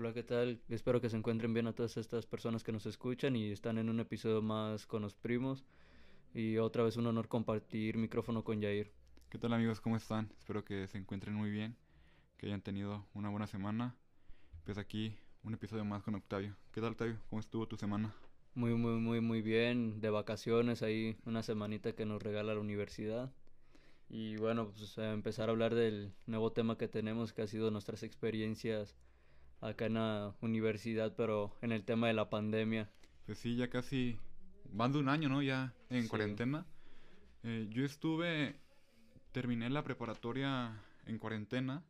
[0.00, 0.62] Hola, ¿qué tal?
[0.70, 3.90] Espero que se encuentren bien a todas estas personas que nos escuchan y están en
[3.90, 5.66] un episodio más con los primos.
[6.32, 8.90] Y otra vez un honor compartir micrófono con Jair.
[9.28, 9.82] ¿Qué tal amigos?
[9.82, 10.32] ¿Cómo están?
[10.38, 11.76] Espero que se encuentren muy bien,
[12.38, 13.94] que hayan tenido una buena semana.
[14.64, 16.56] Pues aquí un episodio más con Octavio.
[16.72, 17.18] ¿Qué tal Octavio?
[17.28, 18.14] ¿Cómo estuvo tu semana?
[18.54, 20.00] Muy, muy, muy, muy bien.
[20.00, 23.34] De vacaciones ahí, una semanita que nos regala la universidad.
[24.08, 27.70] Y bueno, pues a empezar a hablar del nuevo tema que tenemos, que ha sido
[27.70, 28.96] nuestras experiencias
[29.60, 32.90] acá en la universidad, pero en el tema de la pandemia.
[33.26, 34.18] Pues sí, ya casi
[34.72, 35.42] van de un año, ¿no?
[35.42, 36.08] Ya en Sí.
[36.08, 36.66] cuarentena.
[37.42, 38.56] Eh, yo estuve,
[39.32, 41.82] terminé la preparatoria en cuarentena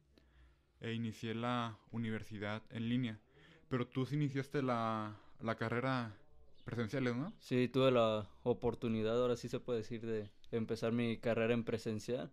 [0.81, 3.21] e inicié la universidad en línea.
[3.69, 6.17] Pero tú sí iniciaste la, la carrera
[6.65, 7.33] presenciales, ¿no?
[7.39, 12.31] Sí, tuve la oportunidad, ahora sí se puede decir, de empezar mi carrera en presencial,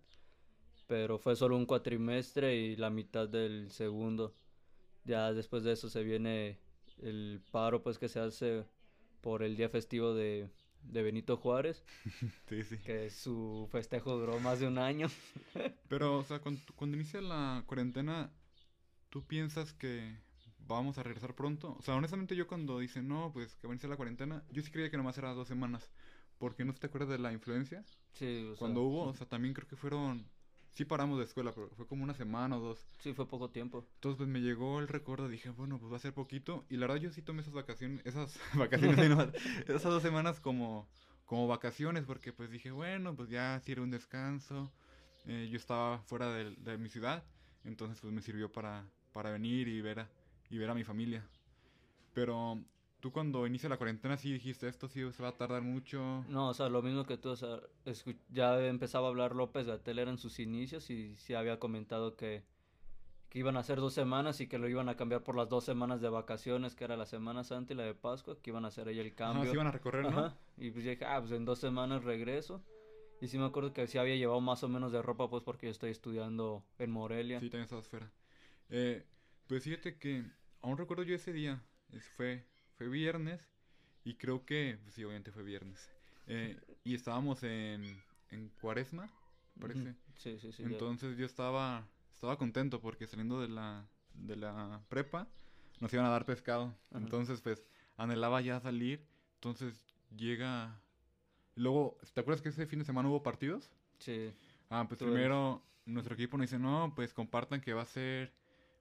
[0.88, 4.36] pero fue solo un cuatrimestre y la mitad del segundo.
[5.08, 6.60] Ya después de eso se viene
[7.02, 8.66] el paro pues que se hace
[9.22, 10.50] por el día festivo de,
[10.84, 11.84] de Benito Juárez,
[12.50, 12.78] Sí, sí.
[12.78, 15.08] que su festejo duró más de un año.
[15.90, 18.32] Pero, o sea, cuando, cuando inicia la cuarentena,
[19.10, 20.18] ¿tú piensas que
[20.60, 21.76] vamos a regresar pronto?
[21.80, 24.62] O sea, honestamente yo cuando dicen, no, pues que va a iniciar la cuarentena, yo
[24.62, 25.90] sí creía que nomás era dos semanas.
[26.38, 27.84] Porque no te acuerdas de la influencia.
[28.14, 30.30] Sí, o sea, Cuando hubo, o sea, también creo que fueron...
[30.74, 32.88] Sí paramos de escuela, pero fue como una semana o dos.
[33.00, 33.86] sí fue poco tiempo.
[33.96, 36.66] Entonces pues me llegó el recuerdo, dije, bueno, pues va a ser poquito.
[36.70, 39.30] Y la verdad yo sí tomé esas vacaciones, esas vacaciones, nomás,
[39.68, 40.88] esas dos semanas como,
[41.26, 44.72] como vacaciones, porque pues dije, bueno, pues ya era un descanso.
[45.26, 47.24] Eh, yo estaba fuera de, de mi ciudad,
[47.66, 50.10] entonces pues me sirvió para, para venir y ver, a,
[50.50, 51.28] y ver a mi familia.
[52.14, 52.64] Pero
[53.08, 56.26] tú cuando inicia la cuarentena sí dijiste, esto sí se va a tardar mucho.
[56.28, 59.66] No, o sea, lo mismo que tú, o sea, escu- ya empezaba a hablar López
[59.66, 62.44] Gatell en sus inicios y sí había comentado que,
[63.30, 65.64] que iban a ser dos semanas y que lo iban a cambiar por las dos
[65.64, 68.68] semanas de vacaciones, que era la Semana Santa y la de Pascua, que iban a
[68.68, 69.46] hacer ahí el cambio.
[69.46, 70.10] sí iban a recorrer, ¿no?
[70.20, 72.62] Ajá, Y pues dije, ah, pues en dos semanas regreso.
[73.22, 75.68] Y sí me acuerdo que sí había llevado más o menos de ropa, pues porque
[75.68, 77.40] yo estoy estudiando en Morelia.
[77.40, 78.12] Sí, también estabas fuera.
[78.70, 79.06] Eh,
[79.48, 80.26] pues fíjate que
[80.62, 81.64] aún recuerdo yo ese día.
[81.94, 82.46] es- fue,
[82.78, 83.42] fue viernes
[84.04, 85.90] y creo que, pues sí, obviamente fue viernes.
[86.28, 88.02] Eh, y estábamos en,
[88.32, 89.10] en cuaresma,
[89.60, 89.96] parece.
[90.16, 90.64] Sí, sí, sí.
[90.64, 90.70] ya.
[90.70, 95.28] Entonces yo estaba, estaba contento porque saliendo de la, de la prepa
[95.80, 96.76] nos iban a dar pescado.
[96.92, 97.00] Ajá.
[97.00, 97.64] Entonces pues
[97.98, 99.06] anhelaba ya salir.
[99.36, 99.84] Entonces
[100.16, 100.82] llega...
[101.56, 103.72] Luego, ¿te acuerdas que ese fin de semana hubo partidos?
[103.98, 104.32] Sí,
[104.70, 108.34] Ah, pues primero nuestro equipo nos dice, no, pues compartan que va a ser,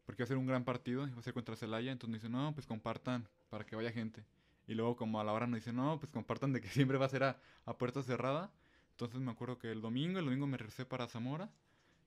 [0.05, 2.23] porque va a ser un gran partido, y va a ser contra Celaya, entonces nos
[2.23, 4.25] dice, no, pues compartan para que vaya gente.
[4.67, 7.07] Y luego como a la hora nos dice, no, pues compartan de que siempre va
[7.07, 8.53] a ser a, a puerta cerrada.
[8.93, 11.51] Entonces me acuerdo que el domingo, el domingo me regresé para Zamora,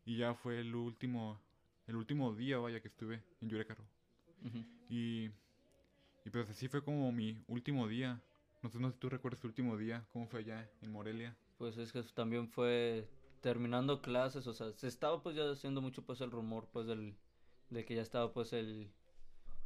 [0.06, 1.40] y ya fue el último,
[1.88, 3.84] el último día, vaya, que estuve en Yurecaro.
[4.44, 4.66] ujú.
[4.90, 5.30] Y,
[6.26, 8.22] y pues así fue como mi último día.
[8.62, 11.38] No sé, no sé si tú recuerdas tu último día, cómo fue allá en Morelia.
[11.58, 13.08] Pues es que también fue
[13.42, 17.16] terminando clases, o sea, se estaba pues ya haciendo mucho pues el rumor pues del
[17.70, 18.92] de que ya estaba pues el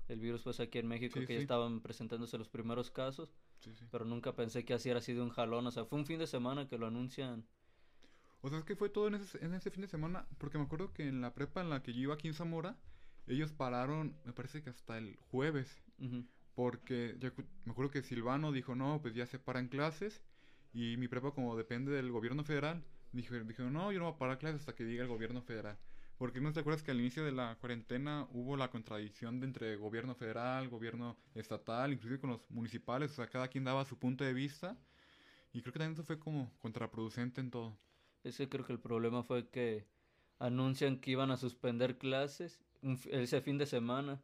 [0.08, 3.72] el virus pues aquí en México, Sí, que ya estaban presentándose los primeros casos, Sí,
[3.92, 6.28] pero nunca pensé que así era sido un jalón, o sea, fue un fin de
[6.28, 7.46] semana que lo anuncian.
[8.42, 10.66] O sea, es que fue todo en ese, en ese fin de semana, porque me
[10.66, 12.78] acuerdo que en la prepa en la que yo iba aquí en Zamora,
[13.26, 15.82] ellos pararon, me parece que hasta el jueves,
[16.54, 17.32] porque ya
[17.64, 20.22] me acuerdo que Silvano dijo, no, pues ya se paran clases,
[20.74, 22.84] y mi prepa como depende del gobierno federal,
[23.14, 25.78] dijo, dijo, no, yo no voy a parar clases hasta que diga el gobierno federal.
[26.18, 29.76] Porque no te acuerdas que al inicio de la cuarentena hubo la contradicción de entre
[29.76, 34.24] gobierno federal, gobierno estatal, inclusive con los municipales, o sea, cada quien daba su punto
[34.24, 34.78] de vista,
[35.52, 37.78] y creo que también eso fue como contraproducente en todo.
[38.24, 39.86] Es que creo que el problema fue que
[40.40, 42.60] anuncian que iban a suspender clases
[43.10, 44.22] ese fin de semana.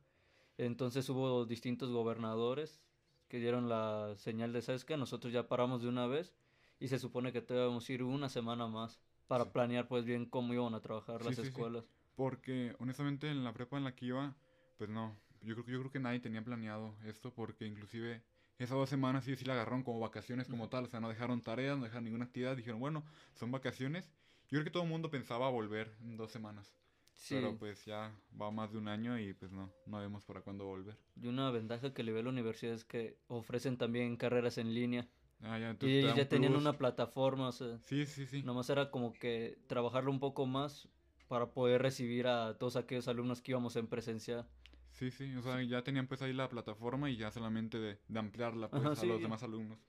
[0.58, 2.82] Entonces hubo distintos gobernadores
[3.28, 4.98] que dieron la señal de, ¿sabes qué?
[4.98, 6.34] Nosotros ya paramos de una vez
[6.80, 9.00] y se supone que debemos ir una semana más
[9.30, 9.52] para Sí.
[9.54, 11.86] planear pues bien cómo iban a trabajar Sí, las sí, escuelas.
[12.16, 14.36] Porque honestamente en la prepa en la que iba,
[14.78, 18.24] pues no, yo creo, yo creo que nadie tenía planeado esto porque inclusive
[18.58, 21.42] esas dos semanas sí, sí la agarraron como vacaciones como tal, o sea, no dejaron
[21.42, 23.06] tareas, no dejaron ninguna actividad, dijeron, bueno,
[23.36, 24.12] son vacaciones.
[24.50, 26.76] Yo creo que todo el mundo pensaba volver en dos semanas,
[27.16, 30.42] Sí, pero pues ya va más de un año y pues no, no vemos para
[30.42, 30.98] cuándo volver.
[31.16, 35.08] y una ventaja que le ve la universidad es que ofrecen también carreras en línea.
[35.44, 36.62] Ah, ya, Y ellos ya tenían plus.
[36.62, 38.44] una plataforma, o sea, Sí, sí, sí.
[38.44, 40.90] Nomás era como que trabajarlo un poco más
[41.28, 44.48] para poder recibir a todos aquellos alumnos que íbamos en presencial.
[44.92, 48.20] Sí, sí, o sea, ya tenían pues ahí la plataforma y ya solamente de, de
[48.20, 49.08] ampliarla pues Ajá, a sí.
[49.08, 49.80] los demás alumnos.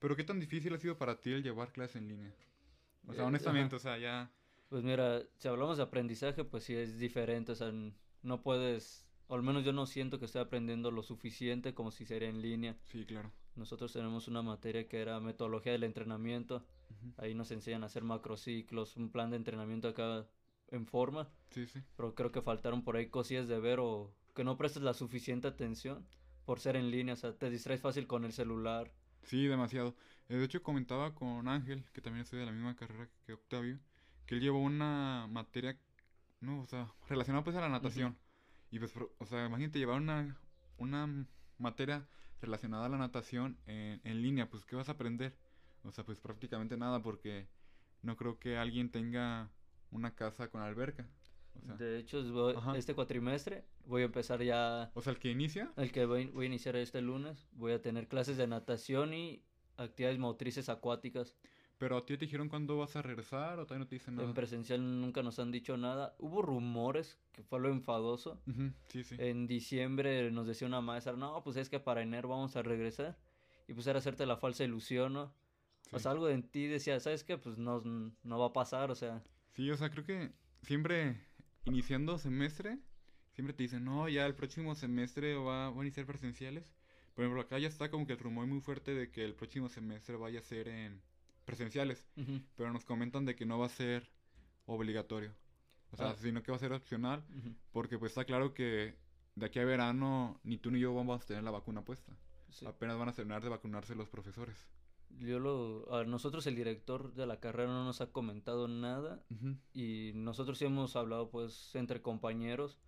[0.00, 2.34] Pero ¿qué tan difícil ha sido para ti el llevar clases en línea?
[3.06, 3.76] O sea, Eh, honestamente, ajá.
[3.76, 4.30] o sea, ya...
[4.68, 7.72] Pues mira, si hablamos de aprendizaje, pues sí es diferente, o sea,
[8.22, 12.06] no puedes o al menos yo no siento que esté aprendiendo lo suficiente como si
[12.06, 12.78] sería en línea.
[12.84, 13.32] Sí, claro.
[13.58, 16.64] Nosotros tenemos una materia que era metodología del entrenamiento.
[17.16, 20.26] Ahí nos enseñan a hacer macrociclos, un plan de entrenamiento acá
[20.68, 21.28] en forma.
[21.50, 21.82] Sí, sí.
[21.96, 25.48] Pero creo que faltaron por ahí cosillas de ver o que no prestes la suficiente
[25.48, 26.06] atención
[26.44, 27.14] por ser en línea.
[27.14, 28.92] O sea, te distraes fácil con el celular.
[29.24, 29.96] Sí, demasiado.
[30.28, 33.80] Eh, de hecho, comentaba con Ángel, que también estudia la misma carrera que Octavio,
[34.24, 35.76] que él llevó una materia,
[36.40, 38.16] no, o sea, relacionada pues a la natación.
[38.70, 40.38] Y pues, o sea, imagínate llevar una,
[40.76, 41.26] una
[41.58, 42.06] materia
[42.40, 45.36] relacionada a la natación en, en línea, pues ¿qué vas a aprender?
[45.84, 47.48] O sea, pues prácticamente nada porque
[48.02, 49.50] no creo que alguien tenga
[49.90, 51.08] una casa con alberca.
[51.78, 52.22] de hecho,
[52.74, 54.90] este cuatrimestre voy a empezar ya...
[54.94, 55.72] O sea, el que inicia.
[55.76, 57.48] El que voy, voy, a iniciar este lunes.
[57.52, 59.42] Voy a tener clases de natación y
[59.76, 61.34] actividades motrices acuáticas.
[61.78, 64.28] ¿Pero a ti te dijeron cuándo vas a regresar o todavía no te dicen nada?
[64.28, 66.16] En presencial nunca nos han dicho nada.
[66.18, 68.42] Hubo rumores, que fue lo enfadoso.
[68.88, 69.14] Sí, sí.
[69.18, 73.16] En diciembre nos decía una maestra, no, pues es que para enero vamos a regresar.
[73.68, 75.32] Y pues era hacerte la falsa ilusión, ¿no?
[75.92, 77.38] O sea, algo en ti decía, ¿sabes qué?
[77.38, 79.22] Pues no, no va a pasar, o sea.
[79.54, 80.32] Sí, o sea, creo que
[80.62, 81.20] siempre
[81.64, 82.78] iniciando semestre,
[83.34, 86.74] siempre te dicen, no, ya el próximo semestre va, van a iniciar presenciales.
[87.14, 89.68] Por ejemplo, acá ya está como que el rumor muy fuerte de que el próximo
[89.68, 91.00] semestre vaya a ser en
[91.48, 92.06] presenciales.
[92.56, 94.10] Pero nos comentan de que no va a ser
[94.66, 95.34] obligatorio.
[95.90, 96.16] O sea, ah.
[96.20, 97.24] sino que va a ser opcional.
[97.72, 98.94] Porque pues está claro que
[99.34, 102.12] de aquí a verano ni tú ni yo vamos a tener la vacuna puesta.
[102.66, 104.68] Apenas van a terminar de vacunarse los profesores.
[105.20, 109.24] Yo lo, a nosotros el director de la carrera no nos ha comentado nada
[109.72, 112.78] y nosotros sí hemos hablado pues entre compañeros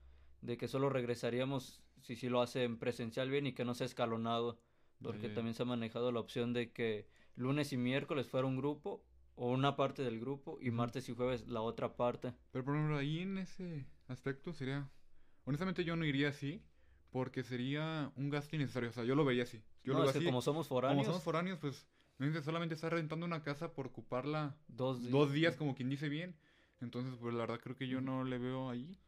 [0.42, 4.58] de que solo regresaríamos si sí lo hacen presencial bien y que no sea escalonado
[5.02, 7.08] porque también se ha manejado la opción de que
[7.40, 9.04] lunes y miércoles fuera un grupo
[9.34, 12.34] o una parte del grupo y martes y jueves la otra parte.
[12.52, 14.90] Pero por ejemplo ahí en ese aspecto sería,
[15.44, 16.62] honestamente yo no iría así
[17.10, 19.62] porque sería un gasto innecesario, o sea yo lo vería así.
[19.82, 20.98] Yo no, lo como somos foráneos.
[20.98, 21.88] Como somos foráneos pues
[22.42, 25.56] solamente está rentando una casa por ocuparla dos días.
[25.56, 26.36] como quien dice bien.
[26.80, 28.98] Entonces, pues la verdad creo que yo no le veo ahí.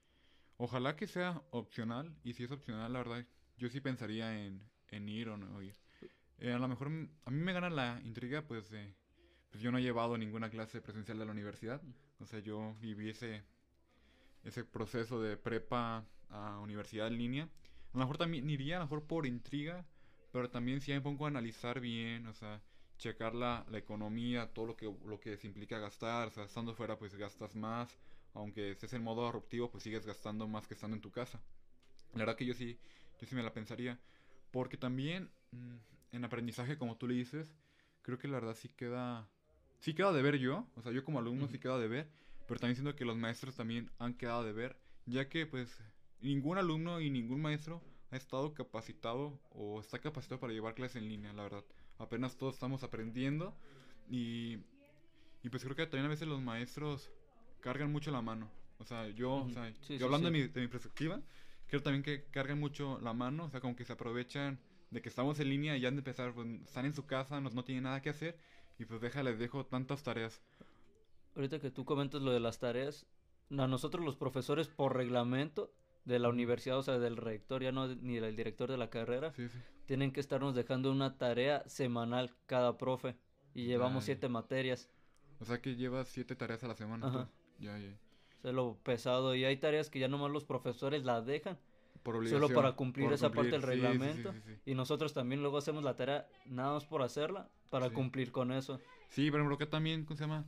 [0.56, 2.14] Ojalá que sea opcional.
[2.22, 3.26] Y si es opcional, la verdad,
[3.56, 5.76] yo sí pensaría en, en ir o no ir.
[6.38, 8.94] Eh, a lo mejor a mí me gana la intriga, pues, de,
[9.50, 11.80] pues yo no he llevado ninguna clase presencial de la universidad.
[12.18, 13.42] O sea, yo viví ese,
[14.44, 17.44] ese proceso de prepa a universidad en línea.
[17.44, 19.84] A lo mejor también iría, a lo mejor por intriga,
[20.32, 22.62] pero también si me pongo a analizar bien, o sea,
[22.98, 26.74] checar la, la, economía, todo lo que, lo que se implica gastar, o sea, estando
[26.74, 27.98] fuera pues gastas más,
[28.32, 31.42] aunque estés en modo adoptivo pues sigues gastando más que estando en tu casa.
[32.14, 32.78] La verdad que yo sí,
[33.20, 33.98] yo sí me la pensaría,
[34.50, 35.76] porque también mm,
[36.12, 37.54] en aprendizaje, como tú le dices,
[38.02, 39.28] creo que la verdad sí queda,
[39.80, 42.08] sí queda de ver yo, o sea, yo como alumno sí queda de ver,
[42.46, 44.76] pero también siento que los maestros también han quedado de ver,
[45.06, 45.76] ya que pues
[46.20, 51.08] ningún alumno y ningún maestro ha estado capacitado o está capacitado para llevar clases en
[51.08, 51.64] línea, la verdad.
[51.98, 53.56] Apenas todos estamos aprendiendo
[54.08, 54.58] y,
[55.42, 57.10] y pues creo que también a veces los maestros
[57.60, 58.50] cargan mucho la mano.
[58.78, 61.22] O sea, yo, o sea, yo hablando De, mi, de mi perspectiva,
[61.68, 64.58] creo también que cargan mucho la mano, o sea, como que se aprovechan
[64.92, 67.40] de que estamos en línea y ya han de empezar, pues, están en su casa,
[67.40, 68.38] no, no tienen nada que hacer
[68.78, 70.42] y pues deja, les dejo tantas tareas.
[71.34, 73.06] Ahorita que tú comentas lo de las tareas,
[73.50, 75.72] a nosotros los profesores por reglamento
[76.04, 79.32] de la universidad, o sea, del rector, ya no ni del director de la carrera,
[79.86, 83.16] tienen que estarnos dejando una tarea semanal cada profe
[83.54, 84.90] y llevamos siete materias.
[85.40, 87.08] O sea que llevas siete tareas a la semana.
[87.08, 87.30] Ajá.
[87.58, 87.96] Ya, ya.
[88.42, 91.58] es lo pesado y hay tareas que ya nomás los profesores la dejan.
[92.02, 94.34] Por solo para cumplir esa parte del reglamento.
[94.66, 98.80] y nosotros también luego hacemos la tarea nada más por hacerla, para cumplir con eso.
[99.08, 100.44] Sí, pero lo que también, ¿cómo se llama?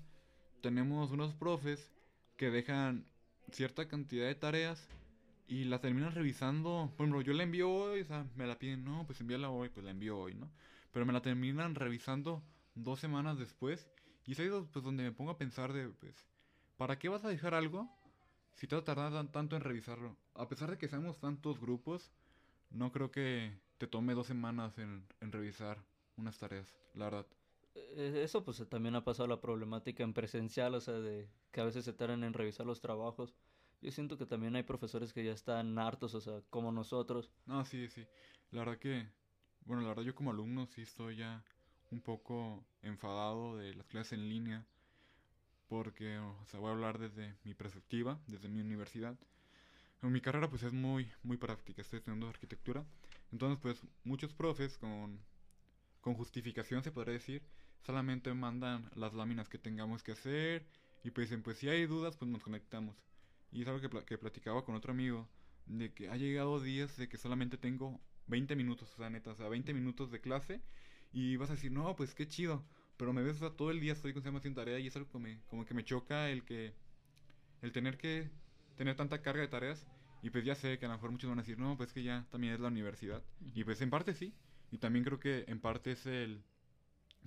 [0.61, 1.93] Tenemos unos profes
[2.37, 3.07] que dejan
[3.53, 4.89] cierta cantidad de tareas
[5.47, 6.93] y la terminan revisando.
[6.97, 9.69] Por ejemplo, yo la envío hoy, o sea, me la piden, no, pues envíala hoy,
[9.69, 10.51] pues la envío hoy, ¿no?
[10.93, 12.43] Pero me la terminan revisando
[12.75, 13.89] dos semanas después.
[14.27, 16.27] Y es ahí pues, donde me pongo a pensar de, pues,
[16.77, 17.91] ¿para qué vas a dejar algo
[18.55, 20.17] si te tardar tanto en revisarlo?
[20.35, 22.11] A pesar de que seamos tantos grupos,
[22.71, 25.79] no creo que te tome dos semanas en, en revisar
[26.17, 27.27] unas tareas, la verdad.
[27.75, 31.65] E-, eso pues también ha pasado la problemática en presencial, o sea, de que a
[31.65, 33.35] veces se tardan en revisar los trabajos.
[33.83, 37.31] Yo siento que también hay profesores que ya están hartos, o sea, como nosotros.
[37.47, 38.07] No, sí, sí.
[38.51, 39.07] La verdad que,
[39.67, 41.43] bueno, la verdad yo como alumno sí estoy ya
[41.91, 44.65] un poco enfadado de las clases en línea.
[45.75, 49.19] Porque, o sea, voy a hablar desde mi perspectiva, desde mi universidad.
[50.03, 52.85] En mi carrera pues es muy, muy práctica, estoy estudiando arquitectura.
[53.33, 55.19] Entonces pues muchos profes con,
[56.01, 57.43] con justificación se podría decir,
[57.83, 60.65] solamente mandan las láminas que tengamos que hacer
[61.03, 62.95] y pues dicen pues si hay dudas pues nos conectamos.
[63.51, 65.29] Y es algo que, que platicaba con otro amigo,
[65.67, 69.35] de que ha llegado días de que solamente tengo 20 minutos, o sea, neta, o
[69.35, 70.61] sea, 20 minutos de clase
[71.13, 72.65] y vas a decir, no, pues qué chido,
[72.97, 75.09] pero me ves, o sea, todo el día estoy con haciendo tarea y es algo
[75.11, 76.75] como, como que me choca el que,
[77.63, 78.31] el tener que
[78.77, 79.87] tener tanta carga de tareas
[80.23, 82.03] y pues ya sé que a lo mejor muchos van a decir, no, pues que
[82.03, 83.23] ya también es la universidad.
[83.55, 84.35] Y pues en parte sí.
[84.71, 86.43] Y también creo que en parte es el,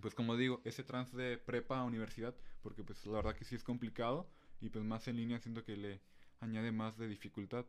[0.01, 3.53] pues como digo, ese trans de prepa a universidad, porque pues la verdad que sí
[3.53, 6.01] es complicado y pues más en línea siento que le
[6.39, 7.67] añade más de dificultad.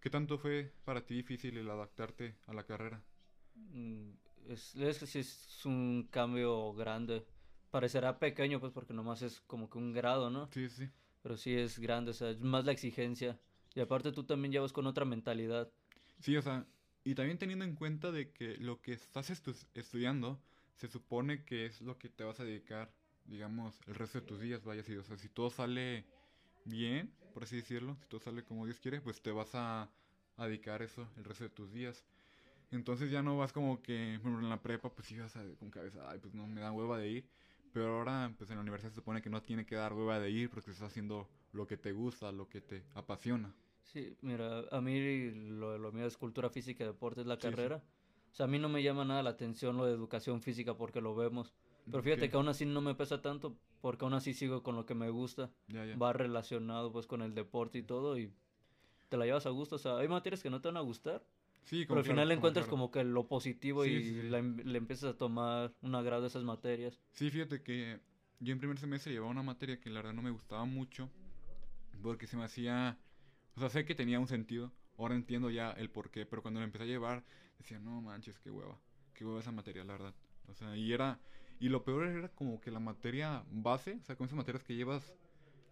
[0.00, 3.02] ¿Qué tanto fue para ti difícil el adaptarte a la carrera?
[3.54, 4.10] Mm,
[4.48, 7.26] es, es que es un cambio grande.
[7.76, 10.48] Parecerá pequeño pues porque nomás es como que un grado, ¿no?
[10.50, 10.88] Sí, sí.
[11.22, 13.38] Pero sí es grande, o sea, es más la exigencia.
[13.74, 15.70] Y aparte tú también llevas con otra mentalidad.
[16.20, 16.66] Sí, o sea,
[17.04, 19.28] y también teniendo en cuenta de que lo que estás
[19.74, 20.40] estudiando
[20.76, 22.90] se supone que es lo que te vas a dedicar,
[23.26, 26.06] digamos, el resto de tus días, vaya, si, o sea, si todo sale
[26.64, 29.90] bien, por así decirlo, si todo sale como Dios quiere, pues te vas a,
[30.38, 32.06] dedicar eso el resto de tus días.
[32.70, 36.20] Entonces ya no vas como que, en la prepa, pues ibas a, con cabeza, ay,
[36.20, 37.36] pues no, me da hueva de ir.
[37.76, 40.30] Pero ahora, pues en la universidad se supone que no tiene que dar hueva de
[40.30, 43.54] ir porque estás haciendo lo que te gusta, lo que te apasiona.
[43.82, 47.82] Sí, mira, a mí lo, lo mío es cultura física y deporte, es la carrera.
[48.32, 51.02] O sea, a mí no me llama nada la atención lo de educación física porque
[51.02, 51.52] lo vemos.
[51.84, 54.86] Pero fíjate que aún así no me pesa tanto porque aún así sigo con lo
[54.86, 55.50] que me gusta.
[56.00, 58.32] Va relacionado pues con el deporte y todo y
[59.10, 59.76] te la llevas a gusto.
[59.76, 61.26] O sea, hay materias que no te van a gustar.
[61.66, 65.18] Sí, pero al final le encuentras como que lo positivo y em, le empiezas a
[65.18, 66.98] tomar un agrado a esas materias.
[67.12, 68.00] Sí, fíjate que
[68.40, 71.10] yo en primer semestre llevaba una materia que la verdad no me gustaba mucho
[72.02, 72.98] porque se me hacía
[73.56, 74.70] o sea, sé que tenía un sentido.
[74.98, 76.26] Ahora entiendo ya el por qué.
[76.26, 77.24] Pero cuando lo empecé a llevar,
[77.58, 78.78] decía, no manches, qué hueva.
[79.14, 80.14] Qué hueva esa materia, la verdad.
[80.48, 81.18] O sea, y era.
[81.58, 84.76] Y lo peor era como que la materia base, o sea, con esas materias que
[84.76, 85.14] llevas.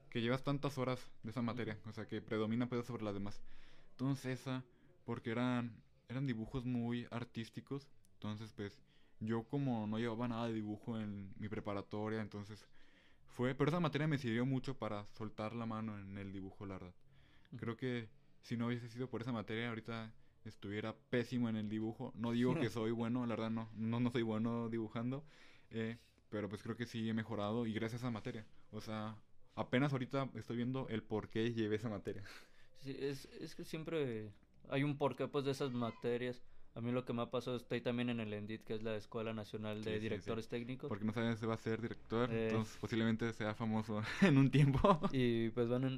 [0.08, 1.78] Que llevas tantas horas de esa materia.
[1.86, 3.42] O sea, que predomina pedo sobre las demás.
[3.90, 4.64] Entonces, esa.
[5.04, 5.82] Porque eran.
[6.08, 7.88] Eran dibujos muy artísticos.
[8.14, 8.78] Entonces, pues.
[9.20, 12.66] Yo como no llevaba nada de dibujo en mi preparatoria, entonces
[13.34, 16.74] fue, pero esa materia me sirvió mucho para soltar la mano en el dibujo, la
[16.74, 16.94] verdad.
[17.56, 18.08] Creo que
[18.42, 20.12] si no hubiese sido por esa materia, ahorita
[20.44, 22.12] estuviera pésimo en el dibujo.
[22.14, 25.24] No digo que soy bueno, la verdad no, no, no soy bueno dibujando,
[25.70, 28.46] eh, pero pues creo que sí he mejorado y gracias a esa materia.
[28.70, 29.16] O sea,
[29.54, 32.22] apenas ahorita estoy viendo el por qué llevé esa materia.
[32.80, 34.32] Sí, es, es que siempre
[34.70, 36.42] hay un porqué pues de esas materias.
[36.76, 38.96] A mí lo que me ha pasado, estoy también en el ENDIT, que es la
[38.96, 40.88] Escuela Nacional de Directores Técnicos.
[40.88, 42.48] Porque no sabes si va a ser director, eh.
[42.48, 44.98] entonces posiblemente sea famoso en un tiempo.
[45.12, 45.88] Y pues bueno,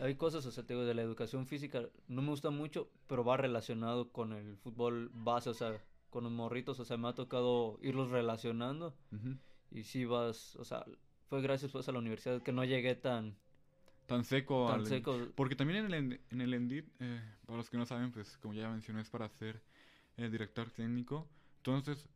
[0.00, 3.24] hay cosas, o sea, te digo, de la educación física, no me gusta mucho, pero
[3.24, 7.14] va relacionado con el fútbol base, o sea, con los morritos, o sea, me ha
[7.14, 8.94] tocado irlos relacionando.
[9.72, 10.84] Y sí vas, o sea,
[11.26, 13.36] fue gracias pues a la universidad que no llegué tan...
[14.10, 14.66] Tan seco.
[14.66, 15.16] Tan seco.
[15.36, 18.54] Porque también en el, en el ENDIT, eh, para los que no saben, pues como
[18.54, 19.62] ya mencioné, es para hacer
[20.16, 21.28] el director técnico.
[21.58, 22.08] Entonces,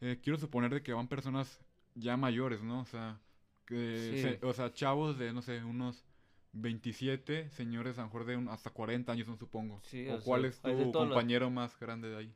[0.00, 1.60] eh, quiero suponer de que van personas
[1.94, 2.80] ya mayores, ¿no?
[2.80, 3.20] O sea,
[3.66, 6.06] que o sea, chavos de, no sé, unos
[6.52, 9.82] 27, señores a lo mejor de hasta 40 años, no supongo.
[10.10, 12.34] o, cuál es tu compañero más grande de ahí.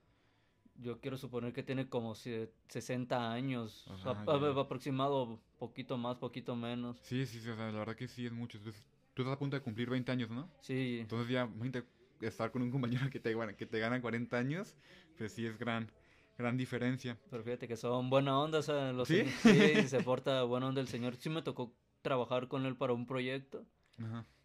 [0.81, 3.87] Yo quiero suponer que tiene como 60 años,
[4.61, 6.99] aproximado poquito más, poquito menos.
[7.03, 8.59] Sí, sí, sí, o sea, la verdad que sí es mucho.
[8.61, 10.49] tú estás a punto de cumplir 20 años, ¿no?
[10.61, 10.99] Sí.
[11.01, 11.49] Entonces ya,
[12.21, 14.77] estar con un compañero que te, que te gana 40 años,
[15.17, 15.91] pues sí es gran,
[16.37, 17.19] gran diferencia.
[17.31, 19.25] Pero fíjate que son buena onda, o sea, los ¿Sí?
[19.87, 21.17] se porta buena onda el señor.
[21.17, 23.67] Sí me tocó trabajar con él para un proyecto.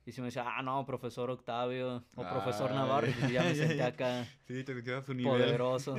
[0.05, 3.83] Y si me decía, ah, no, profesor Octavio o profesor Navarro, y ya me senté
[3.83, 4.27] acá.
[4.47, 5.31] Sí, te su nivel.
[5.31, 5.95] Poderoso.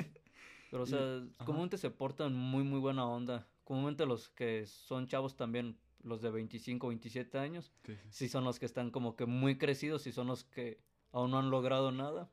[0.74, 3.46] Pero, o sea, comúnmente se portan muy, muy buena onda.
[3.62, 8.58] Comúnmente los que son chavos también, los de 25, 27 años, sí, sí son los
[8.58, 10.80] que están como que muy crecidos y son los que
[11.12, 12.28] aún no han logrado nada.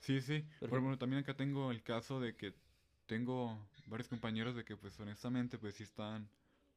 [0.00, 0.44] Sí, sí.
[0.60, 2.52] Pero bueno, también acá tengo el caso de que
[3.06, 6.28] tengo varios compañeros de que pues honestamente pues sí están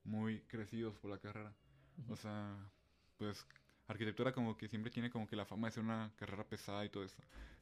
[0.06, 1.54] muy crecidos por la carrera.
[2.10, 2.56] O sea,
[3.18, 3.46] pues
[3.90, 6.90] arquitectura como que siempre tiene como que la fama de ser una carrera pesada y
[6.90, 7.18] todo eso.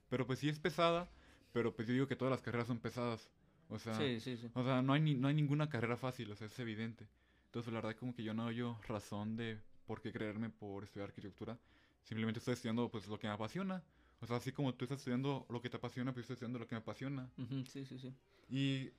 [0.07, 1.09] Pero pues sí es pesada,
[1.51, 3.27] pero pues yo digo que todas las carreras son pesadas.
[3.69, 4.49] O sea, sí, sí, sí.
[4.53, 7.07] O sea no, hay ni, no hay ninguna carrera fácil, o sea, es evidente.
[7.45, 11.09] Entonces la verdad como que yo no hallo razón de por qué creerme por estudiar
[11.09, 11.57] arquitectura.
[12.03, 13.83] Simplemente estoy estudiando pues lo que me apasiona.
[14.21, 16.59] O sea, así como tú estás estudiando lo que te apasiona, pues yo estoy estudiando
[16.59, 17.29] lo que me apasiona.
[17.67, 18.13] sí, sí, sí.
[18.49, 18.91] Y,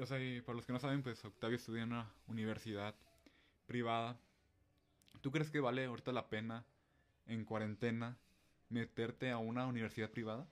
[0.00, 2.94] o sea, para los que no saben, pues Octavio estudia en una universidad
[3.66, 4.18] privada.
[5.20, 6.64] ¿Tú crees que vale ahorita la pena
[7.26, 8.16] en cuarentena
[8.70, 10.48] meterte a una universidad privada?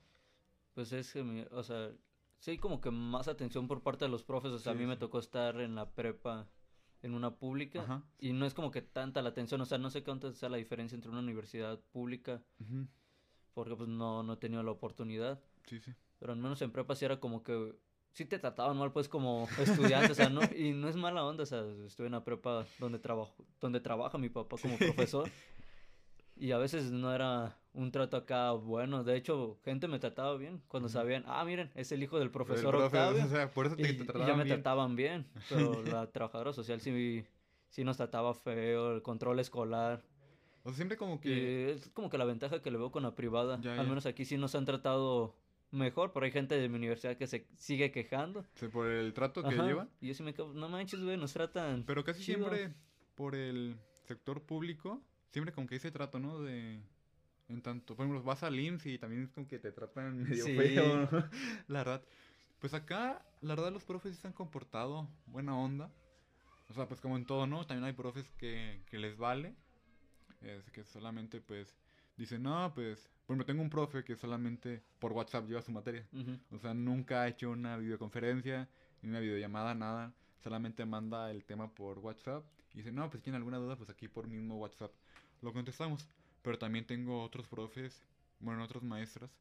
[0.75, 1.91] Pues es que, o sea,
[2.39, 4.51] sí como que más atención por parte de los profes.
[4.51, 6.47] O sea, a mí me tocó estar en la prepa
[7.03, 10.03] en una pública y no es como que tanta la atención, o sea, no sé
[10.03, 12.41] cuánto sea la diferencia entre una universidad pública,
[13.53, 15.39] porque pues no, no he tenido la oportunidad.
[15.65, 15.93] Sí, sí.
[16.19, 17.75] Pero al menos en prepa sí era como que
[18.13, 21.43] sí te trataban mal pues como estudiante, o sea, no, y no es mala onda,
[21.43, 25.29] o sea, estuve en la prepa donde trabajo, donde trabaja mi papá como profesor.
[26.39, 29.03] Y a veces no era un trato acá bueno.
[29.03, 32.31] De hecho, gente me trataba bien cuando sabían, ah, miren, es el hijo del El
[32.31, 33.23] profesor profe, Octavio.
[33.25, 34.55] o sea, por eso te, Y, te y trataban ya me bien.
[34.57, 37.25] trataban bien, pero la trabajadora social sí,
[37.69, 40.03] sí nos trataba feo, el control escolar.
[40.63, 41.71] O sea, siempre como Y que...
[41.71, 43.59] es como que la ventaja que le veo con la privada.
[43.61, 45.35] Ya, Al menos aquí sí nos han tratado
[45.71, 48.45] mejor, pero hay gente de mi universidad que se sigue quejando.
[48.71, 49.89] por el trato que Ajá, llevan.
[50.01, 51.83] Y yo sí me quedo, no manches, güey, nos tratan.
[51.85, 52.49] Pero casi chido".
[52.49, 52.73] siempre
[53.15, 53.77] por el
[54.07, 56.39] sector público, siempre como que ese trato, ¿no?
[56.41, 56.81] De...
[57.49, 60.43] En tanto, por ejemplo, vas al IMSS y también es como que te tratan medio
[60.45, 60.55] Sí.
[60.57, 61.09] feo, ¿no?
[61.67, 62.03] La verdad.
[62.59, 65.89] Pues acá, la verdad, los profes sí se han comportado buena onda.
[66.69, 67.65] O sea, pues como en todo, ¿no?
[67.65, 69.55] También hay profes que, que les vale.
[70.41, 71.77] Es que solamente, pues,
[72.17, 73.09] dicen, no, pues...
[73.25, 76.07] Por ejemplo, tengo un profe que solamente por WhatsApp lleva su materia.
[76.51, 78.69] O sea, nunca ha hecho una videoconferencia,
[79.01, 80.13] ni una videollamada, nada.
[80.41, 82.45] Solamente manda el tema por WhatsApp.
[82.73, 84.91] Y dice, no, pues si tienen alguna duda, pues aquí por mismo WhatsApp
[85.41, 86.07] lo contestamos.
[86.41, 88.05] Pero también tengo otros profes,
[88.39, 89.31] bueno, otros maestras,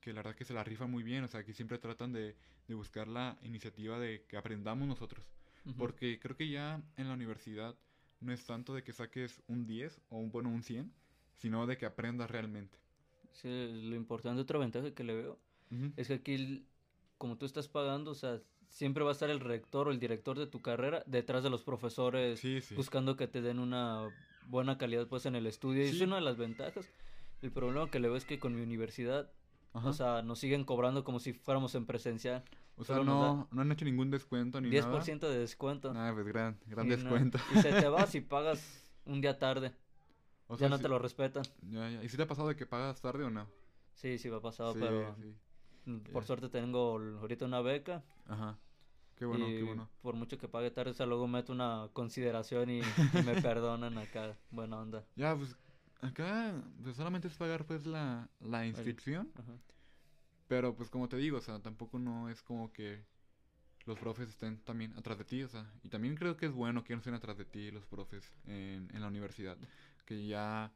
[0.00, 1.24] que la verdad que se la rifan muy bien.
[1.24, 2.36] O sea, que siempre tratan de,
[2.68, 5.24] de buscar la iniciativa de que aprendamos nosotros.
[5.66, 5.74] Ujú.
[5.78, 7.74] Porque creo que ya en la universidad
[8.20, 10.90] no es tanto de que saques un 10 o un, bueno, un 100,
[11.36, 12.78] sino de que aprendas realmente.
[13.32, 15.38] Sí, lo importante, otra ventaja que le veo,
[15.70, 15.92] Ujú.
[15.96, 16.64] es que aquí,
[17.18, 20.38] como tú estás pagando, o sea, siempre va a estar el rector o el director
[20.38, 22.74] de tu carrera detrás de los profesores, Sí, sí.
[22.76, 24.10] buscando que te den una
[24.46, 25.84] buena calidad pues en el estudio.
[25.84, 25.96] Y Sí.
[25.96, 26.88] es una de las ventajas.
[27.42, 29.30] El problema que le veo es que con mi universidad,
[29.72, 29.88] Ajá.
[29.88, 32.42] o sea, nos siguen cobrando como si fuéramos en presencial.
[32.76, 34.90] O sea, no, no han hecho ningún descuento ni nada.
[34.90, 35.92] 10% de descuento.
[35.94, 37.38] Ah, pues gran, gran Y no- descuento.
[37.54, 39.72] y se te va si pagas un día tarde.
[40.46, 41.42] O ya no te lo respetan.
[41.62, 42.02] ya, ya.
[42.02, 43.46] ¿Y si te ha pasado de que pagas tarde o no?
[43.94, 46.02] Sí, sí, me ha pasado, Sí, pero sí.
[46.12, 48.02] por suerte tengo ahorita una beca.
[48.26, 48.58] Ajá.
[49.16, 49.88] Qué bueno, y qué bueno.
[50.02, 53.96] por mucho que pague tarde, o sea, luego meto una consideración y, y me perdonan
[53.98, 54.36] acá.
[54.50, 55.04] Buena onda.
[55.16, 55.56] Ya, pues
[56.00, 59.30] acá pues, solamente es pagar pues la, la inscripción.
[59.36, 59.58] Ajá.
[60.46, 63.06] Pero pues como te digo, o sea, tampoco no es como que
[63.86, 66.84] los profes estén también atrás de ti, o sea, y también creo que es bueno
[66.84, 69.58] que no estén atrás de ti los profes en, en la universidad,
[70.06, 70.72] que ya,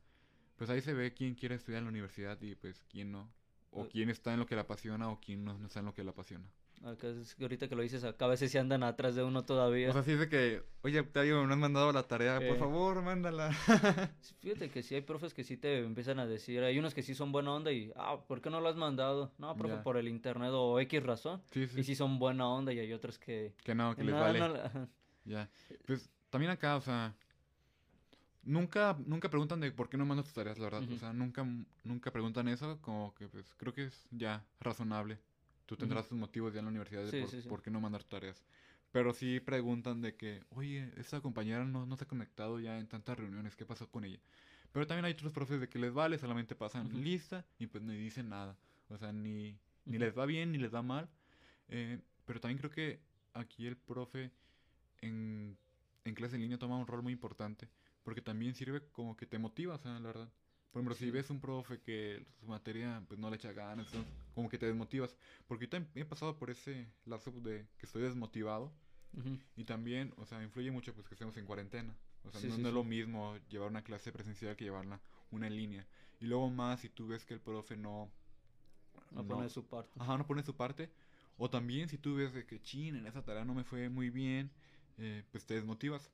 [0.57, 3.31] pues ahí se ve quién quiere estudiar en la universidad y pues quién no,
[3.71, 5.95] o quién está en lo que le apasiona o quién no, no está en lo
[5.95, 6.51] que le apasiona.
[6.85, 9.45] Acá es que ahorita que lo dices, acá a veces sí andan atrás de uno
[9.45, 9.91] todavía.
[9.91, 12.59] O sea, sí es de que, oye, Octavio, no has mandado la tarea, por Eh.
[12.59, 13.51] favor, mándala.
[14.41, 17.15] Fíjate que sí hay profes que sí te empiezan a decir, hay unos que sí
[17.17, 19.33] son buena onda y, ah, ¿por qué no lo has mandado?
[19.39, 19.83] No, profe, Ya.
[19.83, 21.43] por el internet o X razón.
[21.51, 23.55] Sí, sí, Y sí son buena onda y hay otros que...
[23.65, 24.39] que no, que les "No, vale.
[24.39, 24.61] no le-".
[24.61, 24.89] Ajá.
[25.25, 25.51] Ya.
[25.85, 27.13] Pues también acá, o sea,
[28.45, 30.83] nunca, nunca preguntan de por qué no mandas tus tareas, la verdad.
[30.93, 31.45] O sea, nunca,
[31.85, 35.19] nunca preguntan eso, como que pues creo que es ya razonable.
[35.69, 37.49] Tú tendrás tus motivos ya en la universidad de Sí, por, sí, sí.
[37.49, 38.43] por qué no mandar tareas.
[38.91, 42.87] Pero sí preguntan de que, oye, esta compañera no, no se ha conectado ya en
[42.89, 44.19] tantas reuniones, ¿qué pasó con ella?
[44.73, 47.97] Pero también hay otros profes de que les vale, solamente pasan lista y pues ni
[47.99, 48.57] dicen nada.
[48.89, 51.11] O sea, ni, ni les va bien ni les va mal.
[51.69, 53.01] Eh, pero también creo que
[53.35, 54.31] aquí el profe
[55.03, 55.59] en,
[56.05, 57.69] en clase en línea toma un rol muy importante.
[58.05, 60.29] Porque también sirve como que te motiva, o sea, la verdad.
[60.73, 64.13] Por ejemplo, si ves un profe que su materia pues no le echa ganas, entonces,
[64.35, 65.17] como que te desmotivas.
[65.47, 68.73] Porque yo también he pasado por ese lapso de que estoy desmotivado.
[69.57, 71.97] Y también, o sea, influye mucho pues que estemos en cuarentena.
[72.25, 75.01] O sea, Sí, no, sí, no es lo mismo llevar una clase presencial que llevarla
[75.31, 75.87] una en línea.
[76.21, 78.11] Y luego más si tú ves que el profe no...
[79.13, 79.91] No pone su parte.
[79.99, 80.91] Ajá, no pone su parte.
[81.39, 84.11] O también si tú ves de que, chin, en esa tarea no me fue muy
[84.11, 84.51] bien,
[84.99, 86.11] eh, pues te desmotivas.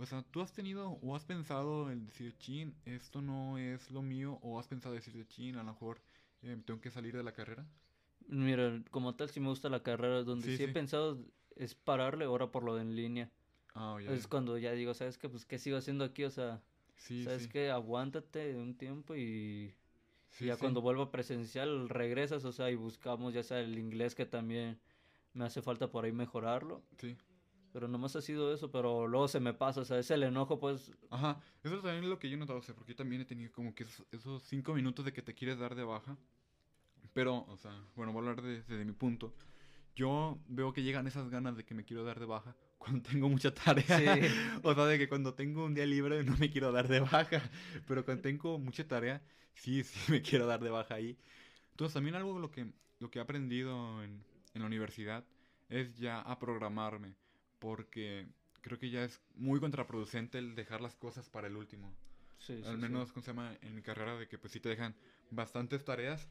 [0.00, 4.00] O sea, ¿tú has tenido o has pensado en decir, chin, esto no es lo
[4.00, 4.38] mío?
[4.40, 5.98] ¿O has pensado decir, chin, a lo mejor
[6.42, 7.66] eh, tengo que salir de la carrera?
[8.28, 10.22] Mira, como tal, sí me gusta la carrera.
[10.22, 10.72] Donde Sí, sí, he sí.
[10.72, 11.18] pensado
[11.54, 13.30] es pararle ahora por lo de en línea.
[13.74, 14.28] Ah, ya, Es ya.
[14.30, 15.28] cuando ya digo, ¿sabes qué?
[15.28, 16.24] Pues, ¿qué sigo haciendo aquí?
[16.24, 16.62] O sea,
[16.96, 17.70] Sí, ¿sabes qué?
[17.70, 19.74] Aguántate un tiempo y
[20.30, 20.60] Sí, ya sí.
[20.60, 24.78] cuando vuelva presencial regresas, o sea, y buscamos ya sea el inglés que también
[25.34, 26.82] me hace falta por ahí mejorarlo.
[26.98, 27.16] Sí.
[27.72, 30.58] Pero nomás ha sido eso, pero luego se me pasa, o sea, es el enojo,
[30.58, 33.22] pues, Ajá, eso también es lo que yo he notado, o sea, porque yo también
[33.22, 36.16] he tenido como que esos, esos cinco minutos de que te quieres dar de baja.
[37.12, 39.34] Pero, o sea, bueno, voy a hablar de- desde mi punto.
[39.96, 43.28] Yo veo que llegan esas ganas de que me quiero dar de baja cuando tengo
[43.28, 43.98] mucha tarea.
[43.98, 44.04] Sí.
[44.64, 47.42] O sea, de que cuando tengo un día libre no me quiero dar de baja.
[47.88, 49.22] Pero cuando tengo mucha tarea,
[49.54, 51.18] sí, sí me quiero dar de baja ahí.
[51.72, 55.24] Entonces, también algo lo que, lo que he aprendido en, en la universidad
[55.68, 57.14] es ya a programarme.
[57.60, 58.26] Porque
[58.62, 61.94] creo que ya es muy contraproducente el dejar las cosas para el último.
[62.38, 63.56] Sí, Al sí, menos, ¿cómo se llama?
[63.62, 64.96] En mi carrera, de que pues sí te dejan
[65.30, 66.28] bastantes tareas.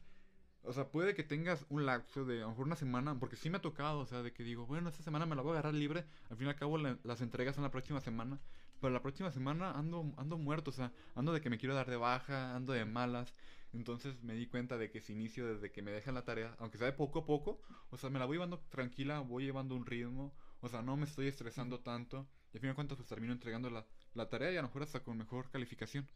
[0.62, 3.50] O sea, puede que tengas un lapso de a lo mejor una semana, porque sí
[3.50, 5.54] me ha tocado, o sea, de que digo, bueno, esta semana me la voy a
[5.54, 8.40] agarrar libre, al fin y al cabo la- las entregas son la próxima semana,
[8.80, 11.88] pero la próxima semana ando, ando muerto, o sea, ando de que me quiero dar
[11.90, 13.34] de baja, ando de malas,
[13.72, 16.78] entonces me di cuenta de que si inicio desde que me dejan la tarea, aunque
[16.78, 19.86] sea de poco a poco, o sea, me la voy llevando tranquila, voy llevando un
[19.86, 23.32] ritmo, o sea, no me estoy estresando tanto, y al fin al cuentas pues termino
[23.32, 26.08] entregando la, la tarea y a lo mejor hasta con mejor calificación.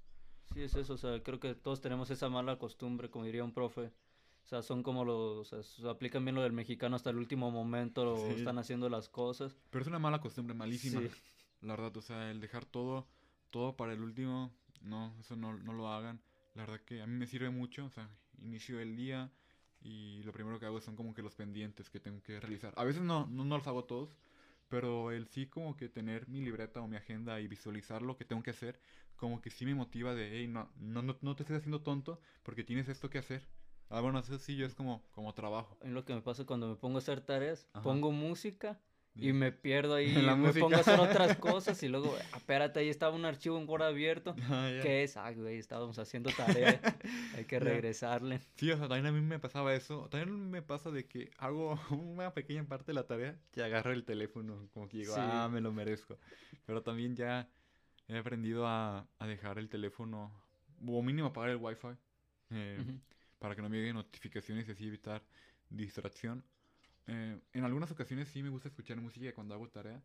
[0.53, 3.53] Sí, es eso, o sea, creo que todos tenemos esa mala costumbre, como diría un
[3.53, 3.91] profe.
[4.43, 7.17] O sea, son como los, o sea, se aplican bien lo del mexicano hasta el
[7.17, 8.35] último momento, Sí.
[8.35, 9.57] están haciendo las cosas.
[9.71, 11.01] Pero es una mala costumbre, malísima.
[11.01, 11.09] Sí.
[11.63, 13.07] La verdad, o sea, el dejar todo,
[13.49, 14.53] todo para el último,
[14.83, 16.21] no, eso no, no lo hagan.
[16.53, 18.11] La verdad que a mí me sirve mucho, o sea,
[18.43, 19.33] inicio el día
[19.81, 22.75] y lo primero que hago son como que los pendientes que tengo que realizar.
[22.77, 24.15] A veces no, no, no los hago todos,
[24.75, 28.25] pero el sí como que tener mi libreta o mi agenda y visualizar lo que
[28.25, 28.81] tengo que hacer,
[29.15, 32.19] como que sí me motiva de, hey, no, no, no, no te estés haciendo tonto
[32.43, 33.47] porque tienes esto que hacer.
[33.89, 35.79] Ah, bueno, eso sí, yo es como, como trabajo.
[35.85, 37.85] Mí lo que me pasa cuando me pongo a hacer tareas, Ajá.
[37.85, 38.81] pongo música
[39.17, 40.61] y me pierdo ahí, la me música.
[40.65, 40.99] pongo a hacer
[41.31, 44.35] otras cosas y luego, "Ah, espérate, ahí estaba un archivo en Word abierto.
[44.51, 44.83] Ah, ya.
[44.83, 45.17] ¿Qué es?
[45.17, 46.81] Ay, güey, estábamos haciendo tarea,
[47.37, 48.41] hay que regresarle.
[48.57, 50.09] Sí, o sea, también a mí me pasaba eso.
[50.11, 54.05] También me pasa de que hago una pequeña parte de la tarea y agarro el
[54.05, 54.69] teléfono.
[54.75, 55.21] Como que digo, Sí.
[55.23, 56.19] ah, me lo merezco.
[56.67, 57.49] Pero también ya
[58.09, 60.33] he aprendido a, a dejar el teléfono,
[60.87, 61.89] o mínimo apagar el wifi,
[62.51, 63.01] eh, Ujú.
[63.39, 65.23] para que no me lleguen notificaciones y así evitar
[65.71, 66.45] distracción.
[67.07, 70.03] Eh, en algunas ocasiones sí me gusta escuchar música cuando hago tarea,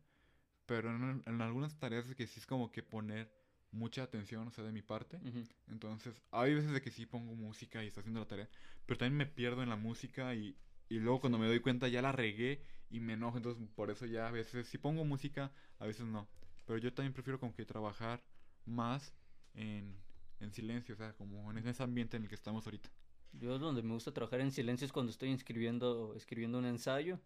[0.66, 3.32] pero en, en algunas tareas es que sí es como que poner
[3.72, 5.20] mucha atención, o sea, de mi parte.
[5.68, 8.48] Entonces, hay veces de que sí pongo música y estoy haciendo la tarea,
[8.86, 10.56] pero también me pierdo en la música y,
[10.88, 14.06] y luego cuando me doy cuenta ya la regué y me enojo, entonces por eso
[14.06, 16.28] ya a veces sí pongo música, a veces no.
[16.66, 18.24] Pero yo también prefiero como que trabajar
[18.66, 19.14] más
[19.54, 19.96] en,
[20.40, 22.90] en silencio, o sea, como en ese ambiente en el que estamos ahorita.
[23.32, 27.20] Yo donde me gusta trabajar en silencio es cuando estoy escribiendo, escribiendo un ensayo,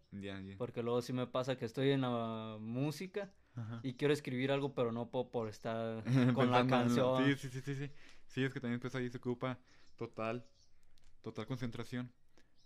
[0.57, 3.79] porque luego sí me pasa que estoy en la música Ajá.
[3.83, 6.03] y quiero escribir algo, pero no puedo por estar
[6.35, 7.17] con la canción.
[7.17, 7.91] Sí, sí, sí, sí, sí.
[8.27, 9.59] Sí, es que también pues ahí se ocupa
[9.97, 10.45] total,
[11.21, 12.11] total concentración.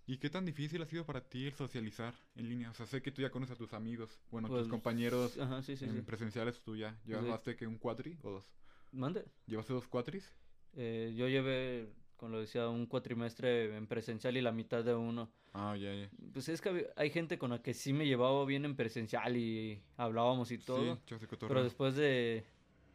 [0.05, 2.71] ¿Y qué tan difícil ha sido para ti el socializar en línea?
[2.71, 5.61] O sea, sé que tú ya conoces a tus amigos, bueno, Pues, tus compañeros Ajá,
[5.61, 6.01] sí, sí, en sí.
[6.01, 8.51] presenciales, tú ya llevaste que un cuatri o dos.
[8.91, 9.23] Mande.
[9.45, 10.33] ¿Llevaste dos cuatris?
[10.73, 15.31] Eh, yo llevé, como lo decía, un cuatrimestre en presencial y la mitad de uno.
[15.53, 16.09] Ah, ya, ya.
[16.33, 19.81] Pues es que hay gente con la que sí me llevaba bien en presencial y
[19.97, 20.99] hablábamos y todo.
[21.07, 22.43] Sí, pero después de,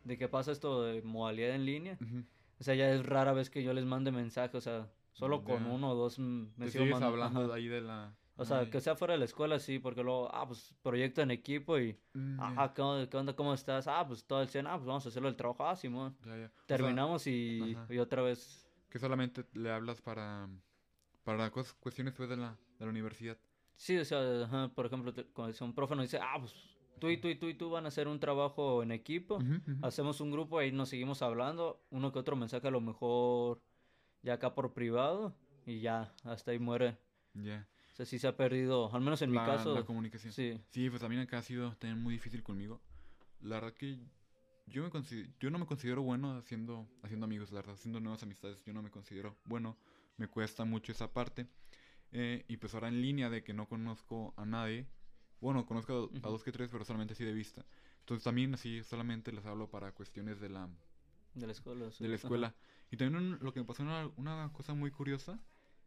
[0.05, 1.99] de que pasa esto de modalidad en línea,
[2.61, 5.67] o sea, ya es rara vez que yo les mande mensaje, o sea, solo con
[5.67, 7.49] uno o dos me sigo sigues hablando ajá.
[7.49, 8.15] de ahí de la...
[8.37, 8.71] O sea, Ay.
[8.71, 11.97] que sea fuera de la escuela, sí, porque luego, ah, pues proyecto en equipo y,
[12.15, 13.35] Mm, ya, ah, ¿qué onda?
[13.37, 13.87] ¿Cómo estás?
[13.87, 16.17] Ah, pues todo el 100, ah, pues vamos a hacerlo el trabajo, ah, Simón.
[16.25, 16.47] ya, ya.
[16.47, 17.95] O sea, Terminamos y, ajá.
[17.95, 18.64] y otra vez,
[18.95, 20.49] que solamente le hablas para...
[21.25, 23.37] Para cosas, cuestiones pues, de la, de la universidad.
[23.75, 26.55] sí, o sea, ajá, por ejemplo, te- cuando un profe nos dice, ah, pues
[27.01, 29.39] tú y tú y tú y tú van a hacer un trabajo en equipo,
[29.83, 33.61] hacemos un grupo y nos seguimos hablando, uno que otro mensaje a lo mejor
[34.23, 35.35] ya acá por privado
[35.67, 36.97] y ya, hasta ahí muere.
[37.35, 37.67] Ya.
[37.95, 40.33] O sea, sí se ha perdido, al menos en mi caso, La comunicación.
[40.33, 40.61] sí.
[40.71, 42.81] Sí, pues también acá ha sido también muy difícil conmigo.
[43.41, 43.99] La verdad que
[44.67, 44.91] yo me
[45.41, 48.83] yo no me considero bueno haciendo haciendo amigos, la verdad, haciendo nuevas amistades, yo no
[48.83, 49.77] me considero bueno,
[50.17, 51.47] me cuesta mucho esa parte.
[52.13, 54.87] Eh, y pues ahora en línea de que no conozco a nadie,
[55.41, 57.67] bueno, conozco a, a dos que tres, pero solamente así de vista.
[58.01, 60.69] Entonces también así solamente les hablo para cuestiones de la,
[61.35, 61.91] De la escuela.
[61.91, 62.05] sí.
[62.05, 62.23] de la Ajá.
[62.23, 62.55] escuela.
[62.91, 65.39] Y también un- lo que me pasó una, una cosa muy curiosa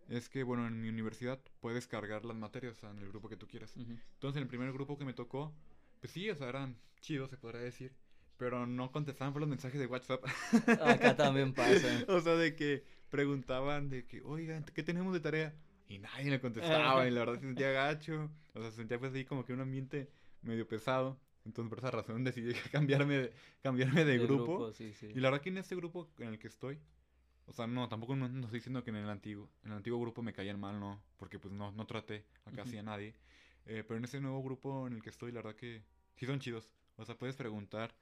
[0.10, 3.30] es que, bueno, en mi universidad puedes cargar las materias o sea, en el grupo
[3.30, 3.76] que tú quieras.
[3.78, 5.54] Entonces, en el primer grupo que me tocó,
[6.00, 7.94] pues sí, o sea, eran chidos, se podría decir.
[8.38, 10.24] Pero no contestaban por los mensajes de WhatsApp.
[10.84, 11.88] Acá también pasa.
[12.08, 15.56] o sea, de que preguntaban de que, oigan, ¿qué tenemos de tarea?
[15.90, 18.30] Y nadie le contestaba, y la verdad se sentía gacho.
[18.54, 20.10] O sea, se sentía pues así como que un ambiente
[20.42, 21.20] medio pesado.
[21.46, 24.72] Entonces, por esa razón decidí cambiarme de, cambiarme de, grupo.
[24.74, 25.08] sí, sí.
[25.16, 26.78] Y la verdad que en este grupo en el que estoy,
[27.46, 30.00] o sea, no, tampoco no, no estoy diciendo que en el antiguo, en el antiguo
[30.02, 33.16] grupo me caían mal, no, porque pues no, no traté a casi a nadie.
[33.66, 35.84] Eh, pero en este nuevo grupo en el que estoy, la verdad que
[36.16, 36.74] sí son chidos.
[36.98, 37.96] O sea, puedes preguntar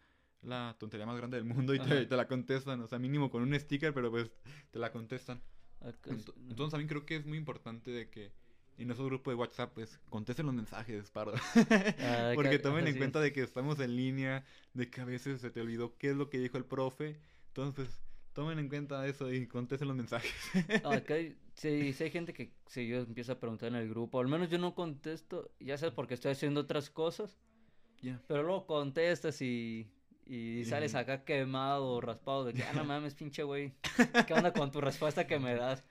[0.45, 2.81] la tontería más grande del mundo y te, te la contestan.
[2.81, 4.31] O sea, mínimo con un sticker, pero pues
[4.71, 5.41] te la contestan.
[5.81, 8.31] Ent- es- entonces también creo que es muy importante de que
[8.77, 11.34] en esos grupos de WhatsApp, pues, contesten los mensajes, paro.
[11.99, 12.99] Ah, Porque tomen en sí.
[12.99, 16.15] cuenta de que estamos en línea, de que a veces se te olvidó qué es
[16.15, 17.19] lo que dijo el profe.
[17.47, 18.01] Entonces, pues,
[18.34, 20.34] tomen en cuenta eso y contesten los mensajes.
[20.84, 24.19] Acá hay- sí, sí hay gente que si yo empiezo a preguntar en el grupo,
[24.19, 27.39] al menos yo no contesto, ya sabes porque estoy haciendo otras cosas,
[28.27, 29.94] pero luego contestas y,
[30.25, 33.73] y sales acá quemado o raspado de que, ah, no mames, pinche güey.
[34.27, 35.83] ¿Qué onda con tu respuesta que me das?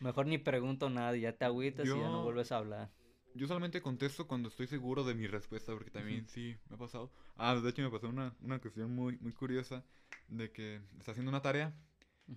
[0.00, 2.90] Mejor ni pregunto nada, ya te agüitas y ya no vuelves a hablar.
[3.34, 7.10] Yo solamente contesto cuando estoy seguro de mi respuesta, porque también sí me ha pasado.
[7.36, 9.84] Ah, de hecho me pasó una, una cuestión muy, muy curiosa
[10.28, 11.74] de que está haciendo una tarea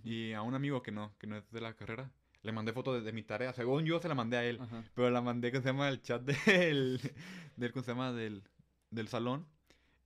[0.04, 2.12] y a un amigo que no, que no es de la carrera,
[2.44, 3.54] le mandé foto de, mi tarea.
[3.54, 4.60] Según yo se la mandé a él,
[4.94, 5.90] pero la mandé, que se llama?
[5.90, 7.00] El chat del,
[7.56, 8.14] del, ¿cómo se llama?
[8.14, 8.44] Del,
[8.92, 9.48] del salón.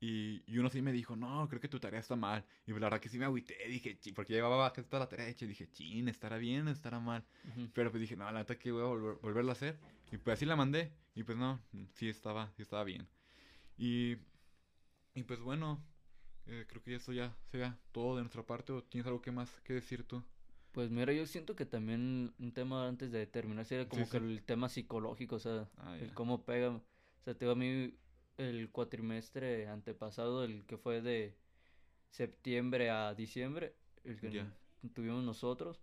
[0.01, 2.45] Y, y, uno sí me dijo, no, creo que tu tarea está mal.
[2.65, 5.45] Y la verdad que sí me agüité, dije, porque llevaba que toda la tarea hecha.
[5.45, 7.25] Y dije, chin, ¿estará bien o estará mal?
[7.73, 9.77] Pero pues dije, no, la neta que voy a volver, volverla a hacer.
[10.11, 10.93] Y pues así la mandé.
[11.15, 11.59] Y pues no,
[11.95, 13.07] sí estaba, sí estaba bien.
[13.77, 14.17] Y,
[15.15, 15.83] y pues bueno,
[16.47, 18.71] eh, creo que eso ya sea todo de nuestra parte.
[18.71, 20.23] ¿O tienes algo que más que decir tú?
[20.71, 24.43] Pues mira, yo siento que también un tema antes de terminar sería como que el
[24.43, 26.69] tema psicológico, o sea, ah, el cómo pega.
[26.69, 26.83] O
[27.25, 27.93] sea, te a mí
[28.39, 31.37] el cuatrimestre antepasado, el que fue de
[32.09, 34.45] septiembre a diciembre, el que
[34.93, 35.81] tuvimos nosotros.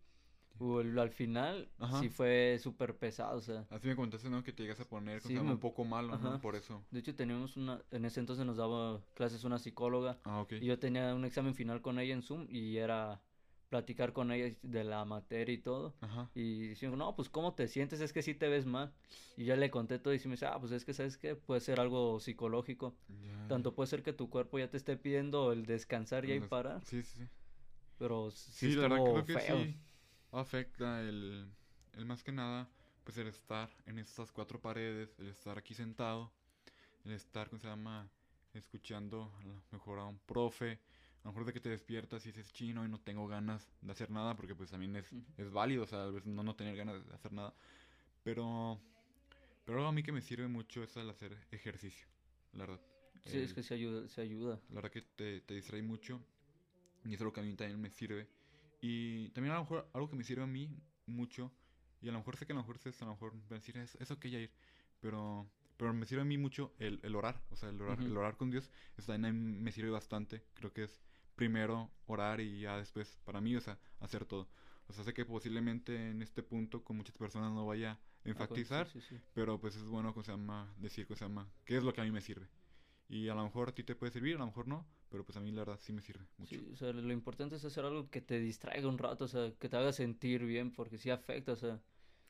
[0.58, 1.68] O el, al final
[2.00, 3.66] sí fue súper pesado, o sea.
[3.68, 4.42] Así me contaste, ¿no?
[4.42, 6.40] Que te llegas a poner un poco malo, ¿no?
[6.40, 6.82] Por eso.
[6.90, 10.18] De hecho, teníamos una, en ese entonces nos daba clases una psicóloga.
[10.24, 10.52] Ah, ok.
[10.52, 13.20] Y yo tenía un examen final con ella en Zoom y era
[13.68, 15.94] platicar con ella de la materia y todo.
[16.34, 18.00] Y diciendo, no, pues ¿cómo te sientes?
[18.00, 18.92] Es que sí te ves mal.
[19.36, 21.60] Y ya le conté todo y me dice, ah, pues es que sabes que puede
[21.60, 22.96] ser algo psicológico.
[23.48, 26.84] Tanto puede ser que tu cuerpo ya te esté pidiendo el descansar y ahí parar.
[26.84, 27.26] Sí, sí.
[27.98, 29.76] Pero sí, la verdad creo que sí
[30.32, 31.48] afecta el,
[31.94, 32.68] el más que nada,
[33.04, 36.32] pues el estar en estas cuatro paredes, el estar aquí sentado,
[37.04, 38.08] el estar, ¿cómo se llama?
[38.52, 40.78] Escuchando a lo mejor a un profe,
[41.26, 43.90] a lo mejor de que te despiertas y dices chino y no tengo ganas de
[43.90, 46.76] hacer nada, porque pues también es, es válido, o sea, a veces no, no tener
[46.76, 47.52] ganas de hacer nada.
[48.22, 48.80] Pero,
[49.64, 52.06] pero algo a mí que me sirve mucho es el hacer ejercicio,
[52.52, 52.80] la verdad.
[53.24, 54.60] Sí, es que se ayuda, se ayuda.
[54.68, 56.22] La verdad que te, te distrae mucho
[57.04, 58.28] y eso es lo que a mí también me sirve.
[58.80, 60.70] Y también a lo mejor algo que me sirve a mí
[61.06, 61.50] mucho,
[62.02, 63.98] y a lo mejor sé que a lo mejor es a lo mejor decir eso,
[63.98, 64.52] eso que ya ir,
[65.00, 68.16] pero pero me sirve a mí mucho el, el orar, o sea, el orar, el
[68.16, 71.02] orar con Dios, eso también me sirve bastante, creo que es
[71.36, 74.48] primero orar y ya después, para mí, o sea, hacer todo.
[74.88, 78.88] O sea, sé que posiblemente en este punto con muchas personas no vaya a enfatizar,
[79.34, 82.00] pero pues es bueno, que se llama, decir, que se llama, qué es lo que
[82.00, 82.48] a mí me sirve.
[83.08, 85.36] Y a lo mejor a ti te puede servir, a lo mejor no, pero pues
[85.36, 86.56] a mí la verdad sí me sirve mucho.
[86.56, 89.52] Sí, o sea, lo importante es hacer algo que te distraiga un rato, o sea,
[89.58, 91.80] que te haga sentir bien, porque sí afecta, o sea,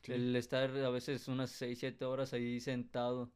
[0.03, 3.31] el estar a veces unas 6, 7 horas ahí sentado,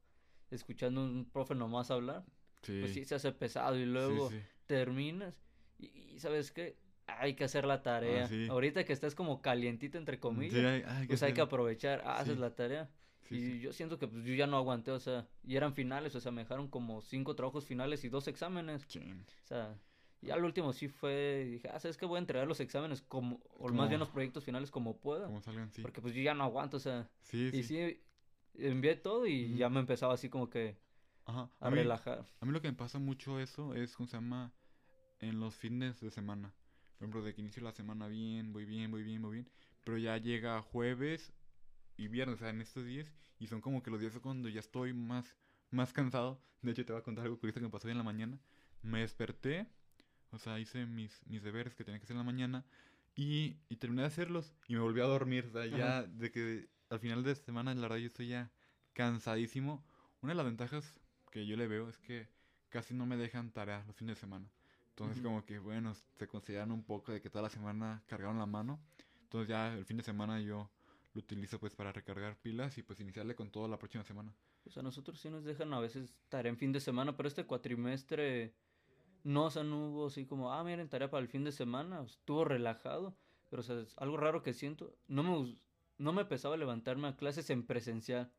[0.51, 2.25] escuchando a un profe nomás hablar,
[2.61, 4.29] pues sí se hace pesado y luego
[4.67, 5.35] terminas
[5.81, 6.77] y, ¿sabes qué?
[7.07, 8.29] Hay que hacer la tarea.
[8.31, 12.89] Ah, Ahorita que estás como calientito, entre comillas, pues hay que aprovechar, haces la tarea.
[13.29, 16.19] y yo siento que pues yo ya no aguanté, o sea, y eran finales, o
[16.19, 18.85] sea, me dejaron como cinco trabajos finales y dos exámenes.
[18.85, 19.77] O sea,
[20.21, 22.05] y al último sí fue, dije, ah, ¿sabes qué?
[22.05, 25.25] Voy a entregar los exámenes como, o más bien los proyectos finales como pueda.
[25.25, 25.81] Como salgan, sí.
[25.81, 27.09] Porque pues yo ya no aguanto, o sea.
[27.23, 27.99] Sí, y sí,
[28.53, 30.77] envié todo y ya me empezaba así como que
[31.25, 32.25] a, relajar.
[32.39, 34.53] A mí lo que me pasa mucho eso es, ¿cómo se llama?
[35.21, 36.53] En los fines de semana.
[36.97, 39.49] Por ejemplo, de que inicio la semana bien, voy bien, voy bien, voy bien.
[39.83, 41.33] Pero ya llega jueves
[41.97, 44.59] y viernes, o sea, en estos días, y son como que los días cuando ya
[44.59, 45.35] estoy más,
[45.69, 46.43] más cansado.
[46.61, 48.39] De hecho, te voy a contar algo curioso que me pasó hoy en la mañana.
[48.81, 49.67] Me desperté,
[50.31, 52.65] o sea, hice mis, mis deberes que tenía que hacer en la mañana,
[53.15, 56.69] y, y terminé de hacerlos, y me volví a dormir, o sea, ya de que
[56.89, 58.51] al final de semana, la verdad, yo estoy ya
[58.93, 59.85] cansadísimo.
[60.21, 60.99] Una de las ventajas
[61.31, 62.27] que yo le veo es que
[62.69, 64.49] casi no me dejan tarea los fines de semana.
[64.91, 68.45] Entonces, como que, bueno, se consideran un poco de que toda la semana cargaron la
[68.45, 68.79] mano.
[69.23, 70.69] Entonces, ya el fin de semana yo
[71.13, 74.33] lo utilizo pues para recargar pilas y pues iniciarle con todo la próxima semana.
[74.63, 77.45] Pues a nosotros sí nos dejan a veces tarea en fin de semana, pero este
[77.45, 78.53] cuatrimestre
[79.23, 82.01] no, o sea, no hubo así como, ah, miren, tarea para el fin de semana,
[82.01, 83.15] estuvo relajado,
[83.49, 85.57] pero o sea, es algo raro que siento, no me,
[85.97, 88.31] no me pesaba levantarme a clases en presencial.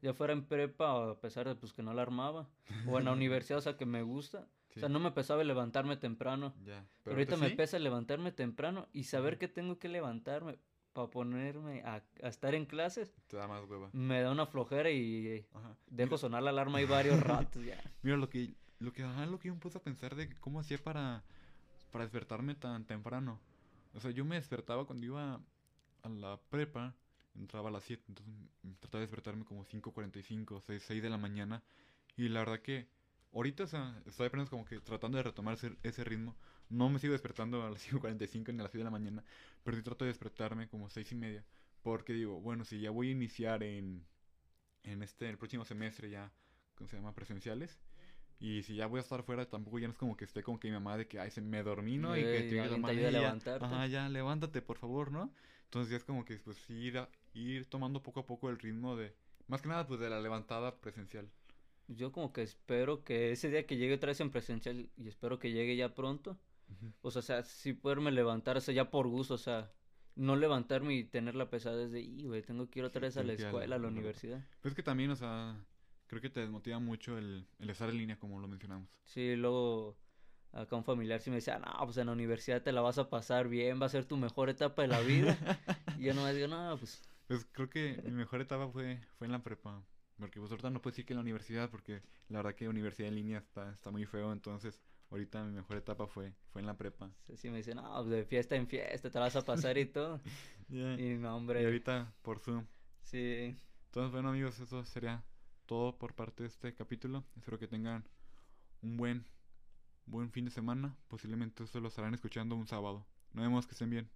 [0.00, 2.48] Ya fuera en prepa, a pesar de pues que no la armaba,
[2.86, 4.46] o en la universidad, o sea, que me gusta.
[4.76, 6.54] O sea, no me pesaba levantarme temprano.
[7.02, 10.58] Pero, ahorita me pesa levantarme temprano y saber que tengo que levantarme
[10.92, 13.12] para ponerme a, estar en clases.
[13.26, 13.90] Te da más hueva.
[13.92, 15.44] Me da una flojera y
[15.88, 17.82] dejo sonar la alarma ahí varios ratos ya.
[18.02, 20.78] Mira, lo que, lo que, lo que yo me puse a pensar de cómo hacía
[20.78, 21.24] para,
[21.90, 23.40] para despertarme tan temprano.
[23.94, 25.40] O sea, yo me despertaba cuando iba
[26.02, 26.94] a la prepa,
[27.38, 28.34] entraba a las 7, entonces
[28.80, 31.62] trataba de despertarme como 5.45, 6, 6 de la mañana.
[32.16, 32.88] Y la verdad que
[33.32, 36.36] ahorita, o sea, estoy apenas como que tratando de retomar ese, ese ritmo.
[36.68, 39.24] No me sigo despertando a las 5.45 ni a las 6 de la mañana,
[39.64, 41.44] pero sí trato de despertarme como 6 y media.
[41.82, 44.04] Porque digo, bueno, si ya voy a iniciar en,
[44.82, 46.32] en este, el próximo semestre ya,
[46.74, 47.14] ¿cómo se llama?
[47.14, 47.78] Presenciales,
[48.40, 50.60] Y si ya voy a estar fuera, tampoco ya no es como que esté como
[50.60, 52.16] que mi mamá de que, ay, se me dormí, ¿no?
[52.16, 53.64] y Eh, que y te te ayude a "Ey, ya, levantarte".
[53.66, 55.32] Ajá, ya, levántate, por favor, ¿no?
[55.64, 57.08] Entonces ya es como que, pues, ir, a-
[57.40, 59.14] ir tomando poco a poco el ritmo de,
[59.46, 61.30] más que nada, pues, de la levantada presencial.
[61.88, 65.38] Yo como que espero que ese día que llegue otra vez en presencial y espero
[65.38, 66.38] que llegue ya pronto,
[67.02, 69.72] o sea, o sea, sí poderme levantar, o sea, ya por gusto, o sea,
[70.16, 73.16] no levantarme y tener la pesadez de, y güey, tengo que ir otra Sí, vez
[73.16, 74.44] ir a la- escuela, a la universidad.
[74.60, 75.56] Pues es que también, o sea,
[76.06, 78.88] creo que te desmotiva mucho el, el estar en línea, como lo mencionamos.
[79.04, 79.98] Sí, luego
[80.52, 83.08] acá un familiar sí me decía, no, pues en la universidad te la vas a
[83.10, 85.38] pasar bien, va a ser tu mejor etapa de la vida.
[85.94, 89.32] y yo nomás digo, no, pues Pues creo que mi mejor etapa fue, fue en
[89.32, 89.82] la prepa.
[90.18, 93.08] Porque pues ahorita no puedo decir que en la universidad, porque la verdad que universidad
[93.08, 94.32] en línea está, está muy feo.
[94.32, 97.12] Entonces, ahorita mi mejor etapa fue, fue en la prepa.
[97.26, 99.86] sí, sí me dice, no, pues de fiesta en fiesta te vas a pasar y
[99.86, 100.20] todo.
[100.68, 102.66] Y no, Y hombre, ahorita por Zoom.
[103.02, 105.24] sí, Entonces, bueno amigos, eso sería
[105.66, 107.24] todo por parte de este capítulo.
[107.36, 108.04] Espero que tengan
[108.82, 109.26] un buen,
[110.06, 110.96] buen fin de semana.
[111.08, 113.06] Posiblemente esto lo estarán escuchando un sábado.
[113.32, 114.10] Nos vemos, que estén bien.